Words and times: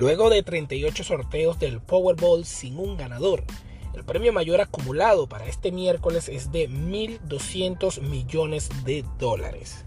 Luego 0.00 0.30
de 0.30 0.42
38 0.42 1.04
sorteos 1.04 1.58
del 1.58 1.82
Powerball 1.82 2.46
sin 2.46 2.78
un 2.78 2.96
ganador, 2.96 3.44
el 3.92 4.02
premio 4.02 4.32
mayor 4.32 4.62
acumulado 4.62 5.28
para 5.28 5.44
este 5.44 5.72
miércoles 5.72 6.30
es 6.30 6.50
de 6.50 6.70
1.200 6.70 8.00
millones 8.00 8.70
de 8.86 9.04
dólares, 9.18 9.84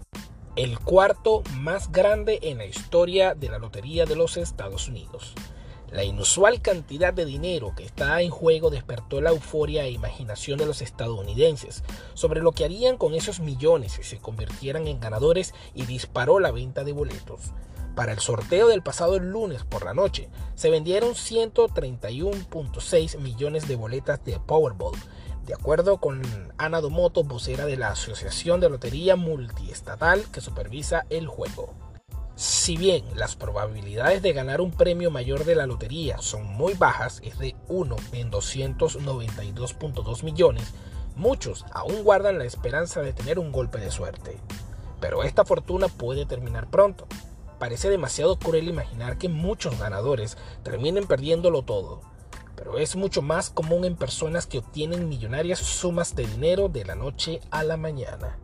el 0.54 0.78
cuarto 0.78 1.42
más 1.56 1.90
grande 1.90 2.38
en 2.42 2.58
la 2.58 2.64
historia 2.64 3.34
de 3.34 3.48
la 3.48 3.58
Lotería 3.58 4.06
de 4.06 4.14
los 4.14 4.36
Estados 4.36 4.86
Unidos. 4.86 5.34
La 5.90 6.04
inusual 6.04 6.62
cantidad 6.62 7.12
de 7.12 7.24
dinero 7.24 7.72
que 7.76 7.82
está 7.82 8.22
en 8.22 8.30
juego 8.30 8.70
despertó 8.70 9.20
la 9.20 9.30
euforia 9.30 9.82
e 9.82 9.90
imaginación 9.90 10.60
de 10.60 10.66
los 10.66 10.80
estadounidenses 10.80 11.82
sobre 12.14 12.40
lo 12.40 12.52
que 12.52 12.64
harían 12.64 12.98
con 12.98 13.14
esos 13.14 13.40
millones 13.40 13.94
si 13.94 14.04
se 14.04 14.18
convirtieran 14.18 14.86
en 14.86 15.00
ganadores 15.00 15.54
y 15.74 15.86
disparó 15.86 16.38
la 16.38 16.52
venta 16.52 16.84
de 16.84 16.92
boletos. 16.92 17.50
Para 17.94 18.12
el 18.12 18.18
sorteo 18.18 18.68
del 18.68 18.82
pasado 18.82 19.18
lunes 19.20 19.64
por 19.64 19.84
la 19.84 19.92
noche, 19.94 20.28
se 20.56 20.70
vendieron 20.70 21.14
131.6 21.14 23.18
millones 23.18 23.68
de 23.68 23.76
boletas 23.76 24.24
de 24.24 24.40
Powerball, 24.40 24.98
de 25.46 25.54
acuerdo 25.54 25.98
con 25.98 26.22
Ana 26.58 26.80
Domoto, 26.80 27.22
vocera 27.22 27.66
de 27.66 27.76
la 27.76 27.90
Asociación 27.90 28.58
de 28.60 28.68
Lotería 28.68 29.14
Multiestatal 29.14 30.24
que 30.32 30.40
supervisa 30.40 31.06
el 31.08 31.28
juego. 31.28 31.72
Si 32.34 32.76
bien 32.76 33.04
las 33.14 33.36
probabilidades 33.36 34.22
de 34.22 34.32
ganar 34.32 34.60
un 34.60 34.72
premio 34.72 35.12
mayor 35.12 35.44
de 35.44 35.54
la 35.54 35.66
lotería 35.66 36.18
son 36.18 36.44
muy 36.44 36.74
bajas, 36.74 37.20
es 37.22 37.38
de 37.38 37.54
1 37.68 37.94
en 38.12 38.32
292.2 38.32 40.24
millones, 40.24 40.74
muchos 41.14 41.64
aún 41.70 42.02
guardan 42.02 42.38
la 42.38 42.44
esperanza 42.44 43.02
de 43.02 43.12
tener 43.12 43.38
un 43.38 43.52
golpe 43.52 43.78
de 43.78 43.92
suerte. 43.92 44.40
Pero 45.00 45.22
esta 45.22 45.44
fortuna 45.44 45.86
puede 45.86 46.26
terminar 46.26 46.68
pronto. 46.68 47.06
Parece 47.64 47.88
demasiado 47.88 48.38
cruel 48.38 48.68
imaginar 48.68 49.16
que 49.16 49.30
muchos 49.30 49.78
ganadores 49.78 50.36
terminen 50.62 51.06
perdiéndolo 51.06 51.62
todo, 51.62 52.02
pero 52.56 52.76
es 52.76 52.94
mucho 52.94 53.22
más 53.22 53.48
común 53.48 53.86
en 53.86 53.96
personas 53.96 54.46
que 54.46 54.58
obtienen 54.58 55.08
millonarias 55.08 55.60
sumas 55.60 56.14
de 56.14 56.26
dinero 56.26 56.68
de 56.68 56.84
la 56.84 56.94
noche 56.94 57.40
a 57.50 57.64
la 57.64 57.78
mañana. 57.78 58.36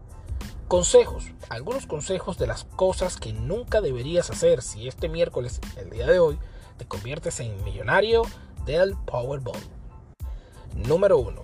Consejos, 0.68 1.26
algunos 1.50 1.84
consejos 1.84 2.38
de 2.38 2.46
las 2.46 2.64
cosas 2.64 3.18
que 3.18 3.34
nunca 3.34 3.82
deberías 3.82 4.30
hacer 4.30 4.62
si 4.62 4.88
este 4.88 5.10
miércoles, 5.10 5.60
el 5.76 5.90
día 5.90 6.06
de 6.06 6.18
hoy, 6.18 6.38
te 6.78 6.86
conviertes 6.86 7.40
en 7.40 7.62
millonario 7.62 8.22
del 8.64 8.96
Powerball. 9.04 9.60
Número 10.74 11.18
1. 11.18 11.42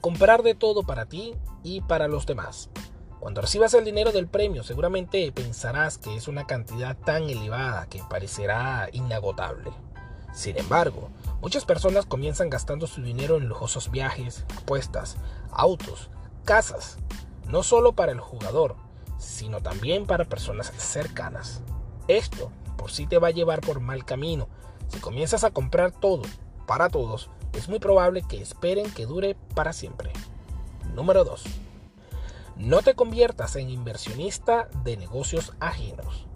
Comprar 0.00 0.42
de 0.42 0.54
todo 0.54 0.84
para 0.84 1.04
ti 1.04 1.34
y 1.62 1.82
para 1.82 2.08
los 2.08 2.24
demás. 2.24 2.70
Cuando 3.20 3.42
recibas 3.42 3.74
el 3.74 3.84
dinero 3.84 4.12
del 4.12 4.26
premio, 4.26 4.62
seguramente 4.62 5.30
pensarás 5.30 5.98
que 5.98 6.16
es 6.16 6.26
una 6.26 6.46
cantidad 6.46 6.96
tan 6.96 7.24
elevada 7.24 7.86
que 7.86 8.02
parecerá 8.08 8.88
inagotable. 8.92 9.70
Sin 10.32 10.58
embargo, 10.58 11.10
muchas 11.42 11.66
personas 11.66 12.06
comienzan 12.06 12.48
gastando 12.48 12.86
su 12.86 13.02
dinero 13.02 13.36
en 13.36 13.46
lujosos 13.46 13.90
viajes, 13.90 14.46
apuestas, 14.56 15.18
autos, 15.52 16.08
casas, 16.46 16.96
no 17.46 17.62
solo 17.62 17.92
para 17.92 18.12
el 18.12 18.20
jugador, 18.20 18.76
sino 19.18 19.60
también 19.60 20.06
para 20.06 20.24
personas 20.24 20.72
cercanas. 20.78 21.60
Esto 22.08 22.50
por 22.78 22.90
sí 22.90 23.06
te 23.06 23.18
va 23.18 23.28
a 23.28 23.32
llevar 23.32 23.60
por 23.60 23.80
mal 23.80 24.06
camino. 24.06 24.48
Si 24.88 24.98
comienzas 24.98 25.44
a 25.44 25.50
comprar 25.50 25.92
todo 25.92 26.22
para 26.66 26.88
todos, 26.88 27.28
es 27.52 27.68
muy 27.68 27.80
probable 27.80 28.22
que 28.26 28.40
esperen 28.40 28.90
que 28.90 29.04
dure 29.04 29.36
para 29.54 29.74
siempre. 29.74 30.10
Número 30.94 31.24
2. 31.24 31.69
No 32.60 32.82
te 32.82 32.92
conviertas 32.94 33.56
en 33.56 33.70
inversionista 33.70 34.68
de 34.84 34.98
negocios 34.98 35.54
ajenos. 35.60 36.26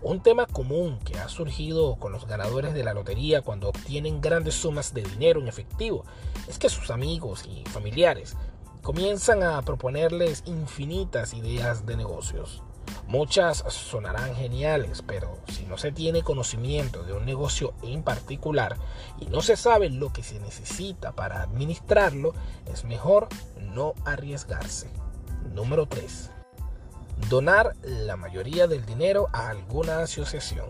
Un 0.00 0.22
tema 0.22 0.46
común 0.46 0.98
que 1.00 1.18
ha 1.18 1.28
surgido 1.28 1.96
con 1.96 2.12
los 2.12 2.26
ganadores 2.26 2.72
de 2.72 2.82
la 2.82 2.94
lotería 2.94 3.42
cuando 3.42 3.68
obtienen 3.68 4.22
grandes 4.22 4.54
sumas 4.54 4.94
de 4.94 5.02
dinero 5.02 5.38
en 5.38 5.48
efectivo 5.48 6.06
es 6.48 6.58
que 6.58 6.70
sus 6.70 6.90
amigos 6.90 7.44
y 7.46 7.62
familiares 7.68 8.38
comienzan 8.80 9.42
a 9.42 9.60
proponerles 9.60 10.44
infinitas 10.46 11.34
ideas 11.34 11.84
de 11.84 11.98
negocios. 11.98 12.62
Muchas 13.06 13.58
sonarán 13.68 14.34
geniales, 14.34 15.04
pero 15.06 15.40
si 15.48 15.66
no 15.66 15.76
se 15.76 15.92
tiene 15.92 16.22
conocimiento 16.22 17.02
de 17.02 17.12
un 17.12 17.26
negocio 17.26 17.74
en 17.82 18.02
particular 18.02 18.78
y 19.20 19.26
no 19.26 19.42
se 19.42 19.56
sabe 19.56 19.90
lo 19.90 20.10
que 20.10 20.22
se 20.22 20.40
necesita 20.40 21.12
para 21.12 21.42
administrarlo, 21.42 22.32
es 22.64 22.84
mejor 22.84 23.28
no 23.60 23.92
arriesgarse. 24.06 24.88
Número 25.54 25.86
3. 25.86 26.30
Donar 27.28 27.74
la 27.82 28.16
mayoría 28.16 28.66
del 28.66 28.84
dinero 28.84 29.28
a 29.32 29.48
alguna 29.48 30.00
asociación. 30.00 30.66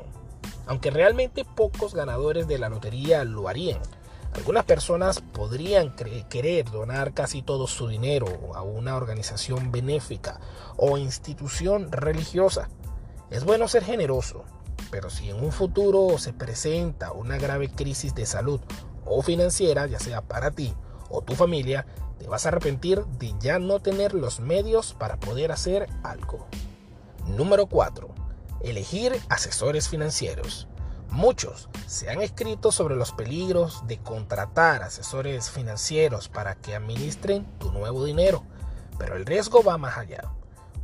Aunque 0.66 0.90
realmente 0.90 1.44
pocos 1.44 1.94
ganadores 1.94 2.48
de 2.48 2.58
la 2.58 2.68
lotería 2.68 3.24
lo 3.24 3.48
harían, 3.48 3.80
algunas 4.34 4.64
personas 4.64 5.20
podrían 5.20 5.94
querer 6.28 6.70
donar 6.70 7.14
casi 7.14 7.40
todo 7.40 7.66
su 7.66 7.88
dinero 7.88 8.26
a 8.54 8.62
una 8.62 8.96
organización 8.96 9.72
benéfica 9.72 10.40
o 10.76 10.98
institución 10.98 11.90
religiosa. 11.90 12.68
Es 13.30 13.44
bueno 13.44 13.66
ser 13.66 13.82
generoso, 13.82 14.44
pero 14.90 15.08
si 15.08 15.30
en 15.30 15.42
un 15.42 15.52
futuro 15.52 16.18
se 16.18 16.32
presenta 16.32 17.12
una 17.12 17.38
grave 17.38 17.70
crisis 17.70 18.14
de 18.14 18.26
salud 18.26 18.60
o 19.04 19.22
financiera, 19.22 19.86
ya 19.86 19.98
sea 19.98 20.20
para 20.20 20.50
ti 20.50 20.74
o 21.08 21.22
tu 21.22 21.34
familia, 21.34 21.86
te 22.18 22.28
vas 22.28 22.46
a 22.46 22.48
arrepentir 22.48 23.04
de 23.18 23.34
ya 23.40 23.58
no 23.58 23.80
tener 23.80 24.14
los 24.14 24.40
medios 24.40 24.94
para 24.94 25.18
poder 25.18 25.52
hacer 25.52 25.88
algo. 26.02 26.46
Número 27.26 27.66
4. 27.66 28.08
Elegir 28.60 29.20
asesores 29.28 29.88
financieros. 29.88 30.68
Muchos 31.10 31.68
se 31.86 32.10
han 32.10 32.20
escrito 32.20 32.72
sobre 32.72 32.96
los 32.96 33.12
peligros 33.12 33.86
de 33.86 33.98
contratar 33.98 34.82
asesores 34.82 35.50
financieros 35.50 36.28
para 36.28 36.56
que 36.56 36.74
administren 36.74 37.46
tu 37.58 37.72
nuevo 37.72 38.04
dinero, 38.04 38.44
pero 38.98 39.16
el 39.16 39.24
riesgo 39.24 39.62
va 39.62 39.78
más 39.78 39.96
allá. 39.96 40.32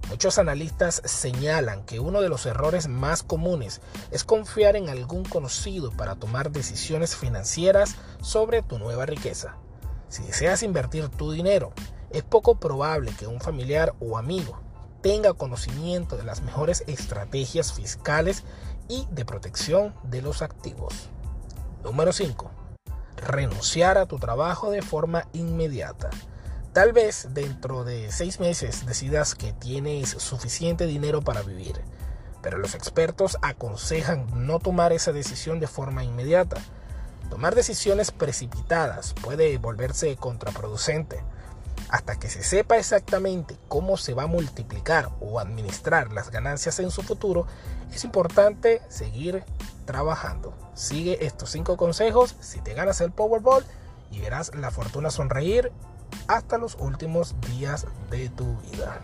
Muchos 0.08 0.38
analistas 0.38 1.00
señalan 1.04 1.84
que 1.84 2.00
uno 2.00 2.20
de 2.20 2.28
los 2.28 2.44
errores 2.46 2.88
más 2.88 3.22
comunes 3.22 3.80
es 4.10 4.24
confiar 4.24 4.76
en 4.76 4.88
algún 4.88 5.24
conocido 5.24 5.90
para 5.90 6.16
tomar 6.16 6.50
decisiones 6.50 7.16
financieras 7.16 7.96
sobre 8.20 8.62
tu 8.62 8.78
nueva 8.78 9.06
riqueza. 9.06 9.56
Si 10.12 10.22
deseas 10.24 10.62
invertir 10.62 11.08
tu 11.08 11.32
dinero, 11.32 11.72
es 12.10 12.22
poco 12.22 12.56
probable 12.56 13.14
que 13.18 13.26
un 13.26 13.40
familiar 13.40 13.94
o 13.98 14.18
amigo 14.18 14.60
tenga 15.00 15.32
conocimiento 15.32 16.18
de 16.18 16.22
las 16.22 16.42
mejores 16.42 16.84
estrategias 16.86 17.72
fiscales 17.72 18.44
y 18.88 19.08
de 19.10 19.24
protección 19.24 19.94
de 20.02 20.20
los 20.20 20.42
activos. 20.42 21.08
Número 21.82 22.12
5. 22.12 22.50
Renunciar 23.16 23.96
a 23.96 24.04
tu 24.04 24.18
trabajo 24.18 24.70
de 24.70 24.82
forma 24.82 25.28
inmediata. 25.32 26.10
Tal 26.74 26.92
vez 26.92 27.28
dentro 27.30 27.82
de 27.82 28.12
seis 28.12 28.38
meses 28.38 28.84
decidas 28.84 29.34
que 29.34 29.54
tienes 29.54 30.10
suficiente 30.10 30.86
dinero 30.86 31.22
para 31.22 31.40
vivir, 31.40 31.80
pero 32.42 32.58
los 32.58 32.74
expertos 32.74 33.38
aconsejan 33.40 34.26
no 34.46 34.58
tomar 34.58 34.92
esa 34.92 35.12
decisión 35.12 35.58
de 35.58 35.68
forma 35.68 36.04
inmediata 36.04 36.60
Tomar 37.32 37.54
decisiones 37.54 38.10
precipitadas 38.10 39.14
puede 39.14 39.56
volverse 39.56 40.14
contraproducente. 40.16 41.24
Hasta 41.88 42.18
que 42.18 42.28
se 42.28 42.42
sepa 42.42 42.76
exactamente 42.76 43.56
cómo 43.68 43.96
se 43.96 44.12
va 44.12 44.24
a 44.24 44.26
multiplicar 44.26 45.08
o 45.18 45.40
administrar 45.40 46.12
las 46.12 46.30
ganancias 46.30 46.78
en 46.78 46.90
su 46.90 47.00
futuro, 47.00 47.46
es 47.90 48.04
importante 48.04 48.82
seguir 48.90 49.44
trabajando. 49.86 50.52
Sigue 50.74 51.24
estos 51.24 51.48
cinco 51.48 51.78
consejos 51.78 52.36
si 52.40 52.60
te 52.60 52.74
ganas 52.74 53.00
el 53.00 53.12
Powerball 53.12 53.64
y 54.10 54.20
verás 54.20 54.54
la 54.54 54.70
fortuna 54.70 55.10
sonreír 55.10 55.72
hasta 56.28 56.58
los 56.58 56.74
últimos 56.74 57.34
días 57.48 57.86
de 58.10 58.28
tu 58.28 58.58
vida. 58.58 59.00